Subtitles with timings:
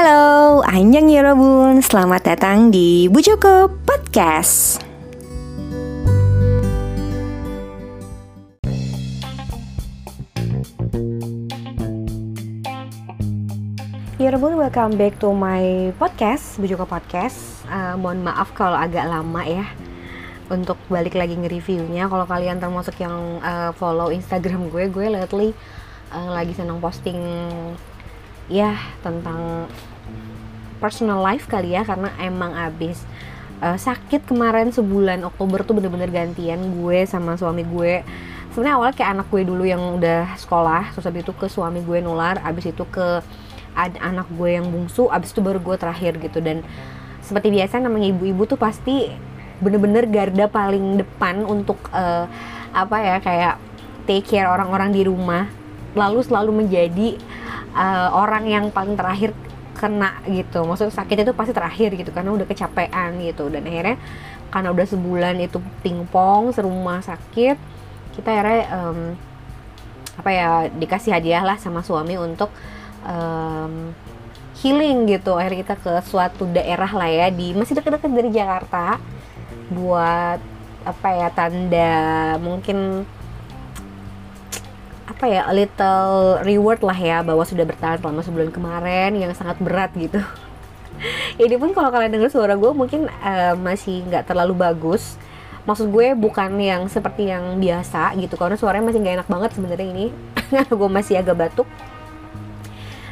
[0.00, 4.80] Halo, Anjang Yorobun, selamat datang di Bu Joko Podcast.
[14.16, 17.68] Yorobun, welcome back to my podcast, Bu Joko Podcast.
[17.68, 19.68] Uh, mohon maaf kalau agak lama ya
[20.48, 22.08] untuk balik lagi nge-reviewnya.
[22.08, 25.52] Kalau kalian termasuk yang uh, follow Instagram gue, gue lately
[26.16, 27.20] uh, lagi senang posting
[28.50, 29.70] ya tentang
[30.82, 33.06] personal life kali ya karena emang abis
[33.62, 38.02] uh, sakit kemarin sebulan Oktober tuh bener-bener gantian gue sama suami gue.
[38.50, 42.02] Sebenarnya awalnya kayak anak gue dulu yang udah sekolah terus abis itu ke suami gue
[42.02, 43.22] nular abis itu ke
[43.78, 46.42] ad anak gue yang bungsu abis itu baru gue terakhir gitu.
[46.42, 46.66] Dan
[47.22, 49.06] seperti biasa namanya ibu-ibu tuh pasti
[49.62, 52.26] bener-bener garda paling depan untuk uh,
[52.74, 53.54] apa ya kayak
[54.08, 55.46] take care orang-orang di rumah.
[55.94, 57.18] Lalu selalu menjadi
[57.80, 59.32] uh, orang yang paling terakhir
[59.72, 60.60] kena gitu.
[60.68, 63.48] Maksudnya sakit itu pasti terakhir gitu karena udah kecapean gitu.
[63.48, 63.96] Dan akhirnya
[64.52, 67.56] karena udah sebulan itu pingpong serumah sakit
[68.10, 68.98] kita akhirnya um,
[70.18, 72.52] apa ya dikasih hadiah lah sama suami untuk
[73.08, 73.96] um,
[74.60, 75.40] healing gitu.
[75.40, 79.00] Akhirnya kita ke suatu daerah lah ya di masih dekat-dekat dari Jakarta
[79.72, 80.42] buat
[80.80, 83.04] apa ya tanda mungkin
[85.20, 89.60] apa ya a little reward lah ya bahwa sudah bertahan selama sebulan kemarin yang sangat
[89.60, 90.16] berat gitu.
[91.44, 95.20] Ini pun kalau kalian dengar suara gue mungkin uh, masih nggak terlalu bagus.
[95.68, 99.88] Maksud gue bukan yang seperti yang biasa gitu karena suaranya masih nggak enak banget sebenarnya
[99.92, 100.06] ini.
[100.80, 101.68] Gue masih agak batuk.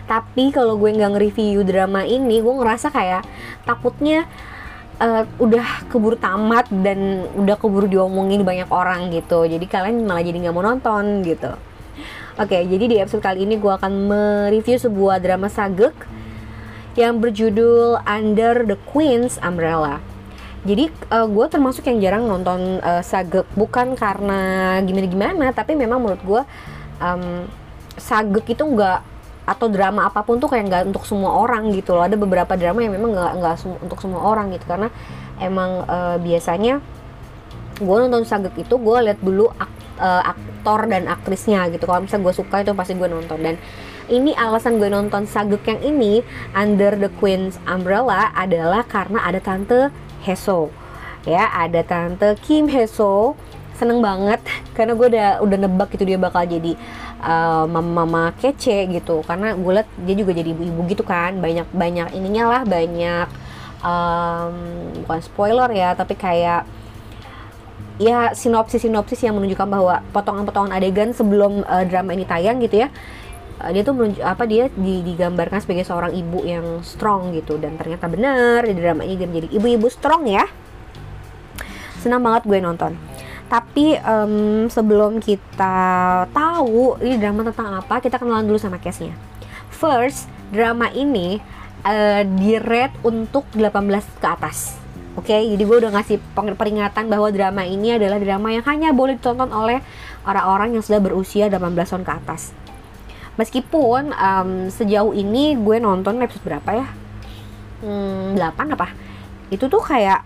[0.09, 3.28] Tapi kalau gue nggak nge-review drama ini gue ngerasa kayak
[3.69, 4.25] takutnya
[4.97, 9.45] uh, udah keburu tamat dan udah keburu diomongin banyak orang gitu.
[9.45, 11.68] Jadi kalian malah jadi nggak mau nonton gitu
[12.39, 15.91] Oke, okay, jadi di episode kali ini gue akan mereview sebuah drama sagek
[16.94, 19.99] yang berjudul Under the Queen's Umbrella.
[20.62, 25.98] Jadi uh, eh, gue termasuk yang jarang nonton uh, sagek bukan karena gimana-gimana, tapi memang
[25.98, 26.43] menurut gue
[27.03, 27.43] um,
[27.98, 29.03] sagek itu enggak
[29.43, 32.06] atau drama apa pun tuh kayak nggak untuk semua orang gitu loh.
[32.06, 34.94] Ada beberapa drama yang memang nggak nggak untuk semua orang gitu karena
[35.43, 36.78] emang uh, biasanya
[37.82, 39.50] gue nonton sagek itu gue lihat dulu
[39.98, 41.84] uh, aktor dan aktrisnya gitu.
[41.84, 43.38] Kalau misalnya gue suka itu pasti gue nonton.
[43.42, 43.54] Dan
[44.09, 46.25] ini alasan gue nonton Saguk yang ini
[46.56, 49.92] Under the Queen's Umbrella adalah karena ada tante
[50.25, 50.72] Heso.
[51.28, 53.36] Ya ada tante Kim Heso.
[53.76, 54.42] Seneng banget
[54.78, 56.75] karena gue udah udah nebak itu dia bakal jadi
[57.20, 59.20] uh, mama-mama kece gitu.
[59.26, 61.36] Karena gue liat dia juga jadi ibu-ibu gitu kan.
[61.38, 63.28] Banyak banyak ininya lah banyak
[63.82, 64.54] um,
[65.04, 66.66] bukan spoiler ya tapi kayak
[67.98, 72.88] ya sinopsis-sinopsis yang menunjukkan bahwa potongan-potongan adegan sebelum uh, drama ini tayang gitu ya
[73.62, 77.59] uh, dia tuh menunjuk apa dia digambarkan sebagai seorang ibu yang strong gitu.
[77.59, 80.47] Dan ternyata benar di drama ini dia menjadi ibu-ibu strong ya.
[81.98, 82.94] Senang banget gue nonton.
[83.48, 89.16] Tapi um, sebelum kita tahu ini drama tentang apa kita kenalan dulu sama case-nya.
[89.72, 91.41] First drama ini
[91.82, 94.76] uh, di rate untuk 18 ke atas
[95.19, 96.23] Oke, okay, jadi gue udah ngasih
[96.55, 99.83] peringatan bahwa drama ini adalah drama yang hanya boleh ditonton oleh
[100.23, 102.55] orang-orang yang sudah berusia 18 tahun ke atas.
[103.34, 106.87] Meskipun um, sejauh ini gue nonton episode berapa ya?
[107.83, 108.95] Hmm, 8 apa?
[109.51, 110.23] Itu tuh kayak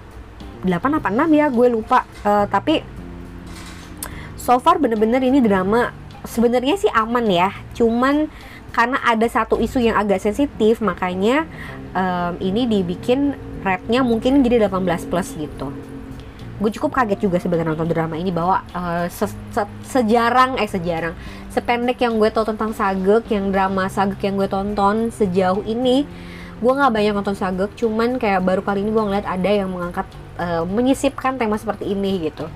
[0.69, 2.05] 8 apa 6 ya, gue lupa.
[2.21, 2.85] Uh, tapi
[4.37, 5.89] so far bener-bener ini drama
[6.29, 7.49] sebenarnya sih aman ya.
[7.73, 8.29] Cuman
[8.77, 11.49] karena ada satu isu yang agak sensitif, makanya
[11.97, 15.71] um, ini dibikin rate-nya mungkin jadi 18 plus gitu.
[16.63, 21.15] Gue cukup kaget juga sebenarnya nonton drama ini bahwa uh, se se sejarang eh sejarang
[21.51, 26.07] sependek yang gue tahu tentang sagek yang drama sagek yang gue tonton sejauh ini
[26.63, 30.07] gue nggak banyak nonton sagek cuman kayak baru kali ini gue ngeliat ada yang mengangkat
[30.39, 32.47] uh, menyisipkan tema seperti ini gitu.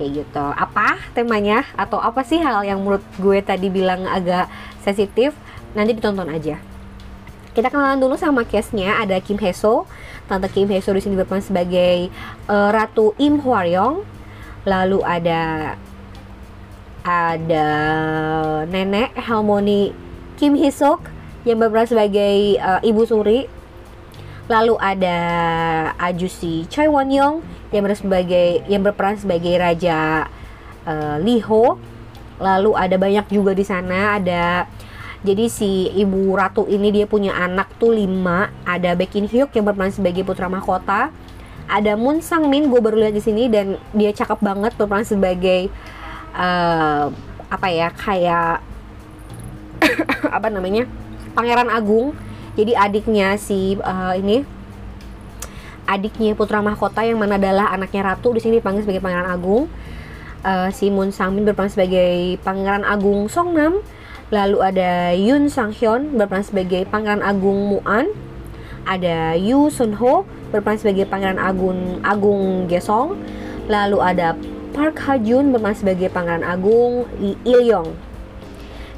[0.00, 0.46] Kayak gitu.
[0.58, 1.62] Apa temanya?
[1.78, 4.50] Atau apa sih hal yang menurut gue tadi bilang agak
[4.82, 5.30] sensitif?
[5.78, 6.71] Nanti ditonton aja
[7.52, 9.84] kita kenalan dulu sama case-nya ada Kim Heso
[10.32, 12.08] Tante Kim Hye-soo di sini berperan sebagai
[12.46, 14.00] uh, Ratu Im Hwaryong.
[14.64, 15.74] Lalu ada
[17.02, 17.68] ada
[18.64, 19.90] nenek Harmony
[20.40, 21.04] Kim Hee-sok
[21.42, 23.44] yang berperan sebagai uh, Ibu Suri.
[24.48, 25.18] Lalu ada
[25.98, 27.44] Ajusi Choi Won Young
[27.74, 30.30] yang berperan sebagai yang berperan sebagai Raja
[30.86, 31.76] uh, Lee Ho.
[32.40, 34.64] Lalu ada banyak juga di sana ada
[35.22, 38.50] jadi si ibu ratu ini dia punya anak tuh lima.
[38.66, 41.14] Ada Baekin Hyuk yang berperan sebagai putra mahkota.
[41.70, 45.70] Ada Moon Sang Min gue baru lihat di sini dan dia cakep banget berperan sebagai
[46.34, 47.14] uh,
[47.46, 48.58] apa ya kayak
[50.36, 50.90] apa namanya
[51.38, 52.18] Pangeran Agung
[52.58, 54.42] jadi adiknya si uh, ini
[55.86, 59.70] adiknya putra mahkota yang mana adalah anaknya ratu di sini dipanggil sebagai pangeran agung
[60.44, 63.80] uh, si Moon Sang Min berperan sebagai pangeran agung Songnam
[64.32, 68.08] lalu ada Yoon Sang Hyun berperan sebagai pangeran agung Muan.
[68.82, 73.14] Ada Yu Sun Ho berperan sebagai pangeran agung agung Gesong.
[73.68, 74.34] Lalu ada
[74.72, 78.12] Park Ha Jun berperan sebagai pangeran agung Il Yong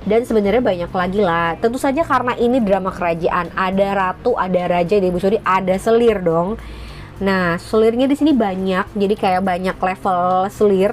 [0.04, 1.56] dan sebenarnya banyak lagi lah.
[1.56, 3.48] Tentu saja karena ini drama kerajaan.
[3.56, 6.60] Ada ratu ada raja di Busuri ada selir dong.
[7.25, 8.92] Nah selirnya di sini banyak.
[8.92, 10.92] Jadi kayak banyak level selir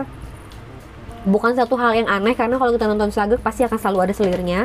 [1.27, 4.61] bukan satu hal yang aneh karena kalau kita nonton Sagek pasti akan selalu ada selirnya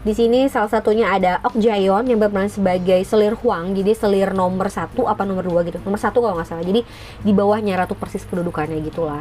[0.00, 4.72] di sini salah satunya ada Ok Jayon yang berperan sebagai selir Huang, jadi selir nomor
[4.72, 6.64] satu apa nomor dua gitu, nomor satu kalau nggak salah.
[6.64, 6.80] Jadi
[7.20, 9.20] di bawahnya ratu persis kedudukannya gitulah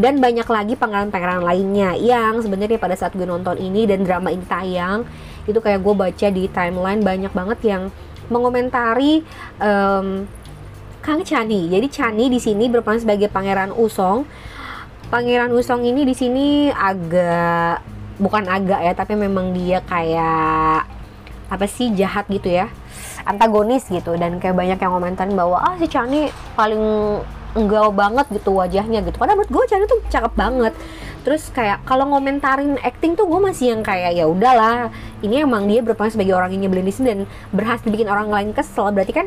[0.00, 4.44] dan banyak lagi pangeran-pangeran lainnya yang sebenarnya pada saat gue nonton ini dan drama ini
[4.48, 5.04] tayang
[5.44, 7.82] itu kayak gue baca di timeline banyak banget yang
[8.32, 9.20] mengomentari
[9.58, 10.24] um,
[11.00, 11.68] Kang Chani.
[11.68, 14.24] Jadi Chani di sini berperan sebagai Pangeran Usong.
[15.10, 17.82] Pangeran Usong ini di sini agak
[18.22, 20.86] bukan agak ya, tapi memang dia kayak
[21.50, 22.70] apa sih jahat gitu ya.
[23.26, 26.78] Antagonis gitu dan kayak banyak yang komentarin bahwa ah si Chani paling
[27.58, 29.18] enggak banget gitu wajahnya gitu.
[29.18, 30.78] Padahal menurut gue Chan tuh cakep banget.
[31.26, 34.94] Terus kayak kalau ngomentarin acting tuh gue masih yang kayak ya udahlah
[35.26, 37.20] ini emang dia berperan sebagai orang yang nyebelin di sini dan
[37.50, 38.94] berhasil bikin orang lain kesel.
[38.94, 39.26] Berarti kan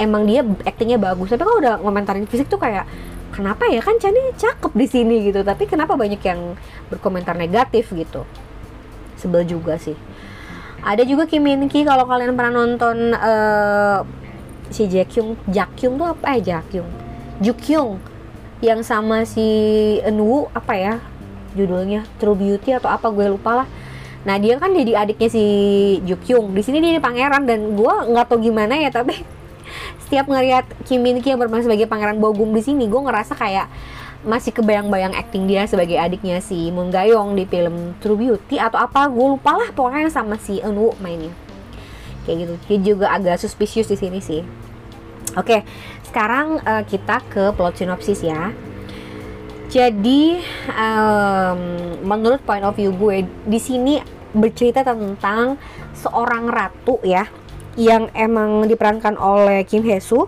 [0.00, 1.28] emang dia actingnya bagus.
[1.28, 2.88] Tapi kalau udah ngomentarin fisik tuh kayak
[3.32, 3.80] kenapa ya?
[3.80, 5.40] Kan Chani cakep di sini gitu.
[5.44, 6.56] Tapi kenapa banyak yang
[6.88, 8.24] berkomentar negatif gitu?
[9.18, 9.96] Sebel juga sih.
[10.78, 14.06] Ada juga Kim Min Ki kalau kalian pernah nonton uh,
[14.70, 16.58] si Jack Kyung Jack Kyung tuh apa ya?
[16.62, 16.90] Jack Kyung.
[17.38, 18.02] Jukyung
[18.58, 19.46] yang sama si
[20.02, 20.94] Enwu apa ya
[21.54, 22.06] judulnya?
[22.18, 23.68] True Beauty atau apa gue lupa lah.
[24.26, 25.44] Nah dia kan jadi adiknya si
[26.02, 29.37] Jukyung di sini dia pangeran dan gue nggak tau gimana ya tapi
[30.08, 33.68] setiap ngeliat Kim Min Ki yang bermain sebagai pangeran Bogum di sini gue ngerasa kayak
[34.24, 39.04] masih kebayang-bayang acting dia sebagai adiknya si Moon Gayong di film True Beauty atau apa
[39.06, 41.30] gue lupa lah pokoknya sama si Enwu mainnya.
[42.24, 42.54] Kayak gitu.
[42.66, 44.40] Dia juga agak suspicious di sini sih.
[45.36, 45.60] Oke,
[46.08, 48.50] sekarang uh, kita ke plot sinopsis ya.
[49.68, 50.40] Jadi,
[50.72, 51.60] um,
[52.00, 54.00] menurut point of view gue, di sini
[54.32, 55.60] bercerita tentang
[55.92, 57.28] seorang ratu ya,
[57.78, 60.26] yang emang diperankan oleh Kim Hee-soo.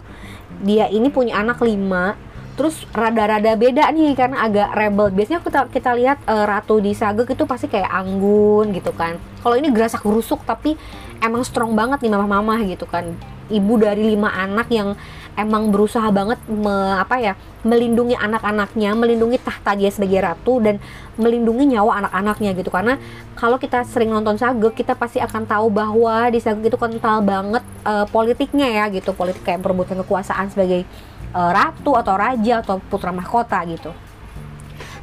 [0.62, 2.14] Dia ini punya anak lima,
[2.54, 5.10] terus rada-rada beda nih karena agak rebel.
[5.10, 9.18] Biasanya kita kita lihat uh, ratu di Sagek itu pasti kayak anggun gitu kan.
[9.42, 10.78] Kalau ini gerasak gerusuk tapi
[11.18, 13.10] emang strong banget nih mama-mama gitu kan
[13.50, 14.94] ibu dari lima anak yang
[15.36, 20.80] emang berusaha banget me, apa ya melindungi anak-anaknya, melindungi tahta dia sebagai ratu dan
[21.20, 22.72] melindungi nyawa anak-anaknya gitu.
[22.72, 22.96] Karena
[23.36, 27.64] kalau kita sering nonton Sagek kita pasti akan tahu bahwa di Sagek itu kental banget
[27.84, 29.12] uh, politiknya ya gitu.
[29.12, 30.88] Politik kayak perebutan kekuasaan sebagai
[31.36, 33.92] uh, ratu atau raja atau putra mahkota gitu.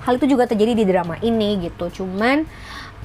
[0.07, 2.01] Hal itu juga terjadi di drama ini gitu.
[2.01, 2.47] Cuman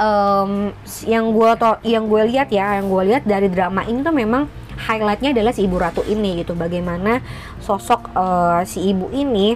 [0.00, 0.72] um,
[1.04, 1.50] yang gue
[1.84, 5.64] yang gue lihat ya yang gue lihat dari drama ini tuh memang highlightnya adalah si
[5.66, 6.52] ibu ratu ini gitu.
[6.56, 7.20] Bagaimana
[7.60, 9.54] sosok uh, si ibu ini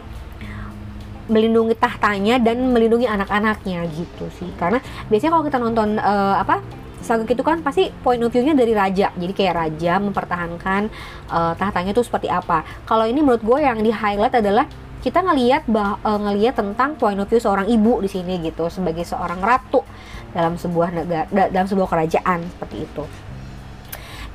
[1.26, 4.50] melindungi tahtanya dan melindungi anak-anaknya gitu sih.
[4.58, 4.78] Karena
[5.10, 6.62] biasanya kalau kita nonton uh, apa
[7.02, 9.14] saga itu kan pasti point of view-nya dari raja.
[9.14, 10.90] Jadi kayak raja mempertahankan
[11.30, 12.66] uh, tahtanya itu seperti apa.
[12.86, 14.66] Kalau ini menurut gue yang di highlight adalah
[15.06, 19.38] kita ngelihat uh, ngelihat tentang point of view seorang ibu di sini gitu sebagai seorang
[19.38, 19.86] ratu
[20.34, 23.06] dalam sebuah negara dalam sebuah kerajaan seperti itu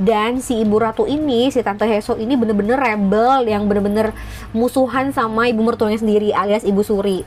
[0.02, 4.12] dan si ibu ratu ini si tante Heso ini bener-bener rebel yang bener-bener
[4.52, 7.22] musuhan sama ibu mertuanya sendiri alias ibu Suri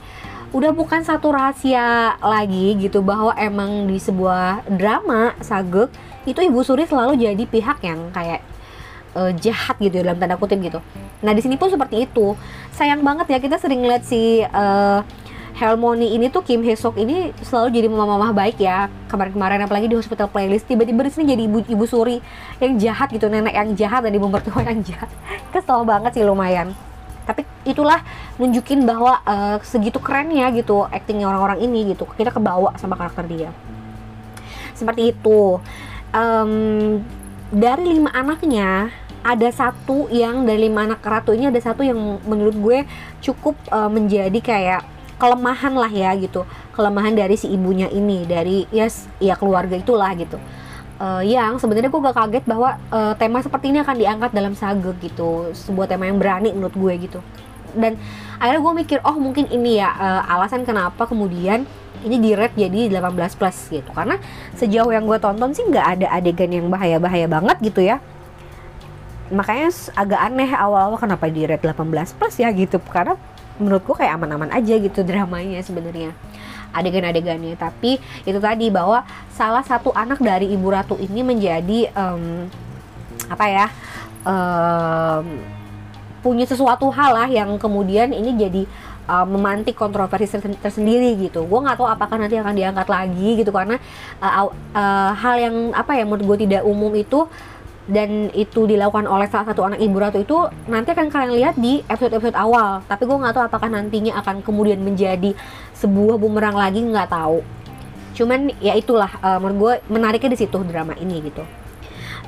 [0.55, 5.91] udah bukan satu rahasia lagi gitu bahwa emang di sebuah drama sagek
[6.31, 8.43] itu ibu Suri selalu jadi pihak yang kayak
[9.19, 10.79] uh, jahat gitu ya, dalam tanda kutip gitu.
[11.23, 12.39] Nah di sini pun seperti itu.
[12.75, 15.01] Sayang banget ya kita sering lihat si uh,
[15.55, 20.27] Helmoni ini tuh Kim Hesok ini selalu jadi mama-mama baik ya kemarin-kemarin apalagi di hospital
[20.27, 20.67] playlist.
[20.67, 22.19] Tiba-tiba di sini jadi ibu ibu suri
[22.59, 25.07] yang jahat gitu nenek yang jahat dan ibu mertua yang jahat.
[25.55, 26.75] Kesel banget sih lumayan.
[27.23, 28.03] Tapi itulah
[28.37, 32.03] nunjukin bahwa uh, segitu kerennya gitu actingnya orang-orang ini gitu.
[32.19, 33.55] Kita kebawa sama karakter dia.
[34.75, 35.63] Seperti itu.
[36.11, 36.99] Um,
[37.55, 38.91] dari lima anaknya
[39.25, 42.79] ada satu yang dari lima anak ratu ini ada satu yang menurut gue
[43.25, 46.43] cukup uh, menjadi kayak kelemahan lah ya gitu.
[46.75, 48.91] Kelemahan dari si ibunya ini dari ya
[49.23, 50.39] ya keluarga itulah gitu.
[50.95, 54.95] Uh, yang sebenarnya gue gak kaget bahwa uh, tema seperti ini akan diangkat dalam saga
[55.03, 55.51] gitu.
[55.51, 57.21] Sebuah tema yang berani menurut gue gitu.
[57.75, 57.99] Dan
[58.39, 61.67] akhirnya gue mikir oh mungkin ini ya uh, alasan kenapa kemudian
[62.05, 63.91] ini di rate jadi 18 plus gitu.
[63.91, 64.21] Karena
[64.55, 67.99] sejauh yang gue tonton sih nggak ada adegan yang bahaya-bahaya banget gitu ya.
[69.35, 72.79] Makanya agak aneh awal-awal kenapa di rate 18 plus ya gitu.
[72.87, 73.19] Karena
[73.61, 76.15] menurut gue kayak aman-aman aja gitu dramanya sebenarnya
[76.75, 82.51] adegan-adegannya tapi itu tadi bahwa salah satu anak dari ibu ratu ini menjadi um,
[83.31, 83.67] apa ya
[84.27, 85.27] um,
[86.25, 88.63] punya sesuatu hal lah yang kemudian ini jadi
[89.09, 91.45] uh, memantik kontroversi tersendiri gitu.
[91.45, 93.77] Gue nggak tahu apakah nanti akan diangkat lagi gitu karena
[94.25, 97.29] uh, uh, hal yang apa ya menurut gue tidak umum itu
[97.85, 100.39] dan itu dilakukan oleh salah satu anak ibu ratu itu
[100.73, 102.81] nanti akan kalian lihat di episode-episode awal.
[102.89, 105.37] Tapi gue nggak tahu apakah nantinya akan kemudian menjadi
[105.77, 107.45] sebuah bumerang lagi nggak tahu.
[108.17, 111.45] Cuman ya itulah uh, menurut gue menariknya di situ drama ini gitu.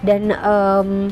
[0.04, 1.08] Dan um,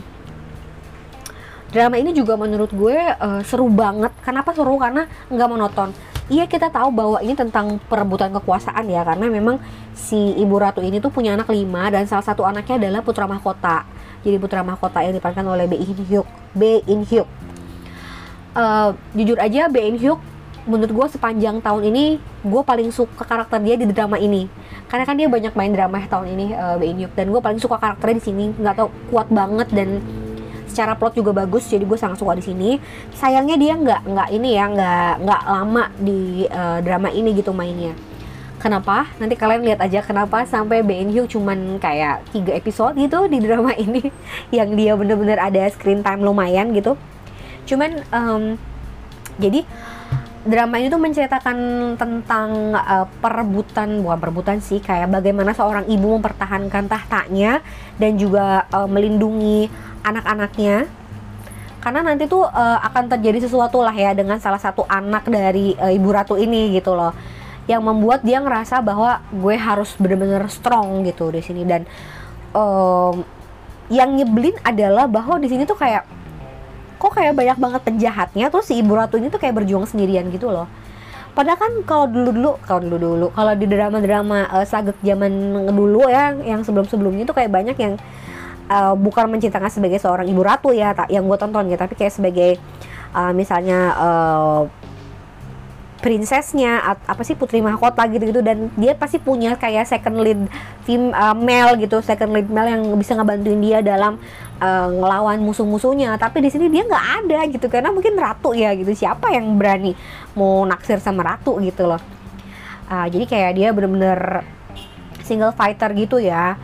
[1.75, 5.91] drama ini juga menurut gue uh, seru banget kenapa seru karena nggak monoton
[6.31, 9.59] iya kita tahu bahwa ini tentang perebutan kekuasaan ya karena memang
[9.91, 13.83] si ibu ratu ini tuh punya anak lima dan salah satu anaknya adalah putra mahkota
[14.25, 16.26] jadi putra mahkota yang diperankan oleh Bae In Hyuk.
[16.57, 17.28] Bae In Hyuk.
[18.57, 20.19] Uh, jujur aja Bae In Hyuk
[20.64, 24.49] menurut gue sepanjang tahun ini gue paling suka karakter dia di drama ini.
[24.88, 27.12] Karena kan dia banyak main drama tahun ini uh, Bae In Hyuk.
[27.12, 28.45] Dan gue paling suka karakternya di sini.
[28.57, 30.00] Nggak tau kuat banget dan
[30.64, 32.71] secara plot juga bagus jadi gue sangat suka di sini.
[33.12, 38.13] Sayangnya dia nggak nggak ini ya nggak nggak lama di uh, drama ini gitu mainnya
[38.64, 39.04] kenapa?
[39.21, 43.76] Nanti kalian lihat aja kenapa sampai BN Hyuk cuman kayak tiga episode gitu di drama
[43.85, 44.09] ini
[44.49, 46.97] yang dia bener-bener ada screen time lumayan gitu.
[47.68, 48.56] Cuman um,
[49.37, 49.68] jadi
[50.49, 51.56] drama ini tuh menceritakan
[52.00, 57.61] tentang uh, perebutan bukan perebutan sih kayak bagaimana seorang ibu mempertahankan tahtanya
[58.00, 59.68] dan juga uh, melindungi
[60.00, 60.88] anak-anaknya.
[61.85, 65.92] Karena nanti tuh uh, akan terjadi sesuatu lah ya dengan salah satu anak dari uh,
[65.92, 67.12] ibu ratu ini gitu loh
[67.64, 71.62] yang membuat dia ngerasa bahwa gue harus bener-bener strong gitu di sini.
[71.64, 71.88] Dan
[72.52, 73.25] um,
[73.88, 76.04] yang nyebelin adalah bahwa di sini tuh kayak
[76.97, 80.49] kok kayak banyak banget penjahatnya terus si ibu ratu ini tuh kayak berjuang sendirian gitu
[80.49, 80.64] loh.
[81.35, 85.66] Padahal kan kalau dulu dulu kalau dulu dulu kalau di drama drama uh, sagek zaman
[85.75, 87.94] dulu ya yang sebelum sebelumnya tuh kayak banyak yang
[88.71, 92.14] uh, bukan menceritakan sebagai seorang ibu ratu ya tak yang gue tonton ya tapi kayak
[92.14, 92.56] sebagai
[93.12, 94.61] uh, misalnya uh,
[96.04, 100.37] princessnya apa sih putri mahkota gitu-gitu dan dia pasti punya kayak second lead
[100.84, 104.20] tim uh, male gitu second lead male yang bisa ngebantuin dia dalam
[104.61, 106.12] uh, ngelawan musuh-musuhnya.
[106.20, 108.92] Tapi di sini dia nggak ada gitu karena mungkin ratu ya gitu.
[108.92, 109.96] Siapa yang berani
[110.37, 112.02] mau naksir sama ratu gitu loh.
[112.84, 114.44] Uh, jadi kayak dia bener-bener
[115.25, 116.61] single fighter gitu ya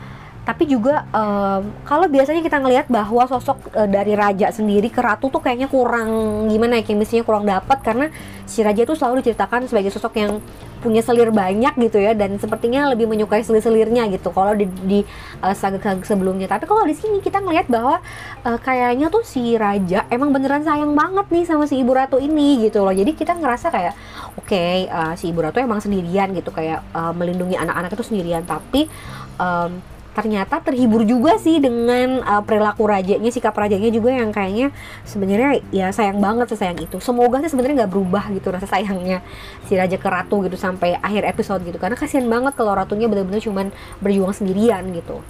[0.50, 5.30] tapi juga um, kalau biasanya kita ngelihat bahwa sosok uh, dari raja sendiri ke ratu
[5.30, 6.10] tuh kayaknya kurang
[6.50, 8.10] gimana ya chemistry kurang dapat karena
[8.50, 10.42] si raja itu selalu diceritakan sebagai sosok yang
[10.82, 15.06] punya selir banyak gitu ya dan sepertinya lebih menyukai selir-selirnya gitu kalau di, di
[15.38, 16.50] uh, saga-saga sebelumnya.
[16.50, 18.02] Tapi kalau di sini kita ngelihat bahwa
[18.42, 22.66] uh, kayaknya tuh si raja emang beneran sayang banget nih sama si ibu ratu ini
[22.66, 22.96] gitu loh.
[22.96, 23.94] Jadi kita ngerasa kayak
[24.34, 28.42] oke okay, uh, si ibu ratu emang sendirian gitu kayak uh, melindungi anak-anak itu sendirian.
[28.48, 28.88] Tapi
[29.36, 34.74] um, ternyata terhibur juga sih dengan uh, perilaku rajanya sikap rajanya juga yang kayaknya
[35.06, 36.98] sebenarnya ya sayang banget sesayang itu.
[36.98, 39.22] Semoga sih sebenarnya nggak berubah gitu rasa sayangnya
[39.70, 41.78] si raja ke ratu gitu sampai akhir episode gitu.
[41.78, 43.70] Karena kasihan banget kalau ratunya benar-benar cuman
[44.02, 45.22] berjuang sendirian gitu.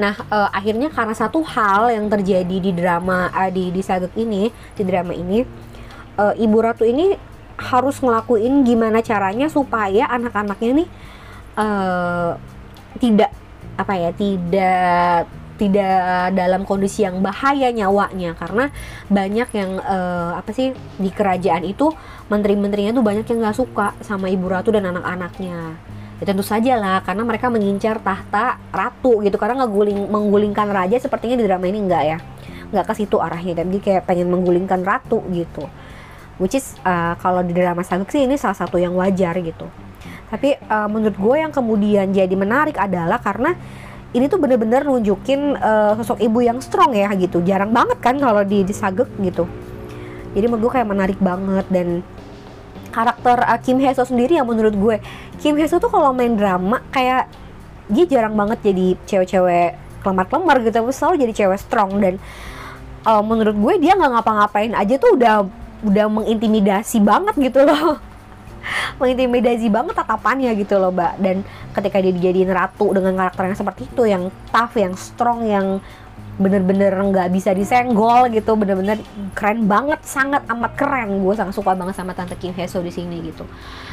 [0.00, 4.48] Nah, uh, akhirnya karena satu hal yang terjadi di drama uh, di di Sagek ini,
[4.48, 5.44] di drama ini,
[6.16, 7.12] uh, ibu ratu ini
[7.60, 10.88] harus ngelakuin gimana caranya supaya anak-anaknya nih
[11.60, 12.32] uh,
[12.98, 13.30] tidak
[13.82, 15.26] apa ya tidak
[15.60, 18.34] tidak dalam kondisi yang bahaya nyawanya.
[18.34, 18.70] Karena
[19.06, 21.92] banyak yang uh, apa sih di kerajaan itu
[22.26, 25.78] menteri-menterinya tuh banyak yang nggak suka sama ibu ratu dan anak-anaknya.
[26.18, 29.36] Ya tentu saja lah karena mereka mengincar tahta ratu gitu.
[29.38, 32.18] Karena ngeguling menggulingkan raja sepertinya di drama ini enggak ya.
[32.74, 33.62] Nggak ke situ arahnya.
[33.62, 35.68] Tapi kayak pengen menggulingkan ratu gitu.
[36.40, 39.68] Which is uh, kalau di drama Saguk sih ini salah satu yang wajar gitu
[40.32, 43.52] tapi uh, menurut gue yang kemudian jadi menarik adalah karena
[44.16, 47.44] ini tuh bener-bener nunjukin uh, sosok ibu yang strong ya gitu.
[47.44, 49.44] Jarang banget kan kalau di, di Sagek gitu.
[50.32, 52.00] Jadi menurut gue kayak menarik banget dan
[52.96, 54.96] karakter uh, Kim Hye sendiri yang menurut gue.
[55.36, 57.28] Kim Hye tuh kalau main drama kayak
[57.92, 60.72] dia jarang banget jadi cewek-cewek kelemar-kelemar gitu.
[60.80, 62.16] Tapi selalu jadi cewek strong dan
[63.04, 65.44] uh, menurut gue dia nggak ngapa-ngapain aja tuh udah
[65.84, 68.11] udah mengintimidasi banget gitu loh
[68.98, 71.18] mengintimidasi banget tatapannya gitu loh mbak.
[71.18, 75.78] Dan ketika dia dijadiin ratu dengan karakter yang seperti itu yang tough yang strong yang
[76.32, 78.96] bener-bener nggak bisa disenggol gitu bener-bener
[79.36, 81.20] keren banget sangat amat keren.
[81.20, 83.44] Gue sangat suka banget sama tante Kim Hye di sini gitu.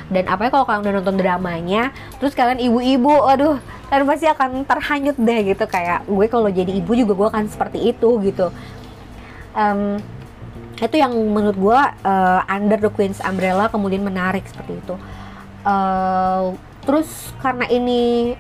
[0.07, 3.59] Dan apa ya kalau kalian udah nonton dramanya terus kalian ibu-ibu aduh
[3.91, 5.65] kalian pasti akan terhanyut deh gitu.
[5.67, 8.47] Kayak gue kalau jadi ibu juga gue akan seperti itu gitu.
[9.51, 9.99] Um,
[10.79, 14.95] itu yang menurut gue uh, under the Queen's umbrella kemudian menarik seperti itu
[15.67, 16.55] uh,
[16.87, 18.33] terus karena ini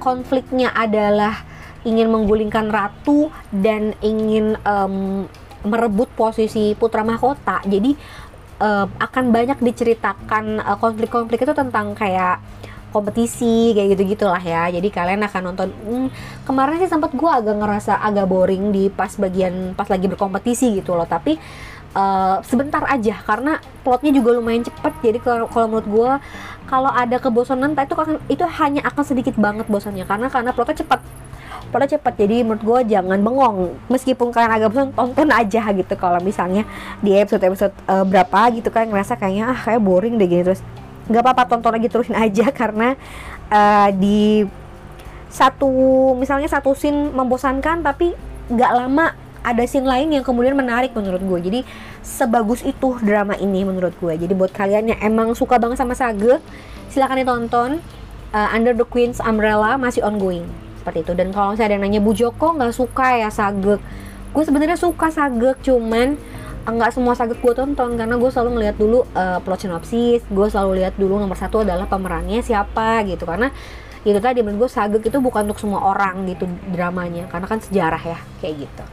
[0.00, 1.44] konfliknya adalah
[1.84, 5.24] ingin menggulingkan ratu dan ingin um,
[5.64, 7.60] merebut posisi putra mahkota.
[7.64, 7.96] Jadi
[8.60, 12.40] um, akan banyak diceritakan uh, konflik-konflik itu tentang kayak
[12.90, 14.68] kompetisi kayak gitu gitulah ya.
[14.68, 16.08] Jadi kalian akan nonton hmm,
[16.44, 20.98] kemarin sih sempat gue agak ngerasa agak boring di pas bagian pas lagi berkompetisi gitu
[20.98, 21.06] loh.
[21.06, 21.38] Tapi
[21.94, 24.92] uh, sebentar aja karena plotnya juga lumayan cepet.
[25.02, 26.10] Jadi kalau menurut gue
[26.68, 30.04] kalau ada kebosanan itu akan itu hanya akan sedikit banget bosannya.
[30.04, 31.00] Karena karena plotnya cepet.
[31.70, 33.78] Pada cepat jadi menurut gue jangan bengong.
[33.86, 35.94] Meskipun kalian agak bosan tonton aja gitu.
[35.94, 36.66] Kalau misalnya
[36.98, 40.66] di episode episode uh, berapa gitu kan ngerasa kayaknya ah kayak boring deh gini terus
[41.10, 42.48] nggak apa-apa tonton lagi terusin aja.
[42.60, 42.94] Karena
[43.50, 44.46] uh, di
[45.30, 45.70] satu
[46.18, 48.14] misalnya satu scene membosankan tapi
[48.50, 51.38] nggak lama ada scene lain yang kemudian menarik menurut gue.
[51.50, 51.60] Jadi
[52.00, 54.14] sebagus itu drama ini menurut gue.
[54.14, 56.38] Jadi buat kalian yang emang suka banget sama Sage
[56.88, 57.82] silahkan ditonton.
[58.30, 60.46] Uh, Under the Queen's Umbrella masih ongoing.
[60.78, 61.12] Seperti itu.
[61.18, 63.82] Dan kalau misalnya ada yang nanya Bu Joko nggak suka ya sagek
[64.30, 66.14] gue sebenarnya suka sagek cuman
[66.68, 70.84] nggak semua sagek gue tonton karena gue selalu ngeliat dulu uh, plot sinopsis gue selalu
[70.84, 73.48] lihat dulu nomor satu adalah pemerannya siapa gitu karena
[74.04, 78.00] itu tadi menurut gue sagek itu bukan untuk semua orang gitu dramanya karena kan sejarah
[78.00, 78.84] ya kayak gitu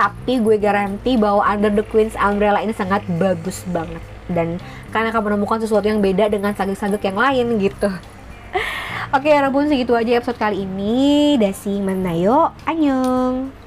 [0.00, 4.00] tapi gue garanti bahwa Under the Queen's Umbrella ini sangat bagus banget
[4.32, 4.56] dan
[4.94, 7.90] karena akan menemukan sesuatu yang beda dengan sagek-sagek yang lain gitu
[9.14, 11.34] Oke, walaupun segitu aja episode kali ini.
[11.34, 13.59] Dasi Manayo, annyeong.